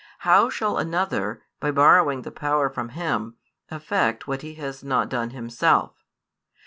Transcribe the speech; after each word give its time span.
How 0.25 0.49
shall 0.49 0.79
another, 0.79 1.43
by 1.59 1.69
borrowing 1.69 2.23
the 2.23 2.31
power 2.31 2.71
from 2.71 2.89
Him, 2.89 3.35
effect 3.69 4.27
what 4.27 4.41
He 4.41 4.55
has 4.55 4.83
not 4.83 5.09
done 5.09 5.29
Himself? 5.29 5.93